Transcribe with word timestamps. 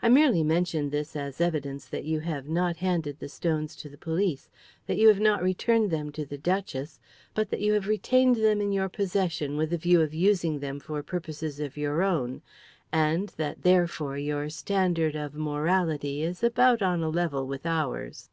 I 0.00 0.08
merely 0.08 0.44
mention 0.44 0.90
this 0.90 1.16
as 1.16 1.40
evidence 1.40 1.84
that 1.86 2.04
you 2.04 2.20
have 2.20 2.48
not 2.48 2.76
handed 2.76 3.18
the 3.18 3.28
stones 3.28 3.74
to 3.82 3.88
the 3.88 3.98
police, 3.98 4.48
that 4.86 4.98
you 4.98 5.08
have 5.08 5.18
not 5.18 5.42
returned 5.42 5.90
them 5.90 6.12
to 6.12 6.24
the 6.24 6.38
duchess, 6.38 7.00
but 7.34 7.50
that 7.50 7.58
you 7.60 7.72
have 7.72 7.88
retained 7.88 8.36
them 8.36 8.60
in 8.60 8.70
your 8.70 8.88
possession 8.88 9.56
with 9.56 9.72
a 9.72 9.76
view 9.76 10.00
of 10.00 10.14
using 10.14 10.60
them 10.60 10.78
for 10.78 11.02
purposes 11.02 11.58
of 11.58 11.76
your 11.76 12.04
own, 12.04 12.40
and 12.92 13.30
that, 13.30 13.62
therefore, 13.62 14.16
your 14.16 14.48
standard 14.48 15.16
of 15.16 15.34
morality 15.34 16.22
is 16.22 16.44
about 16.44 16.80
on 16.80 17.02
a 17.02 17.08
level 17.08 17.44
with 17.44 17.66
ours." 17.66 18.30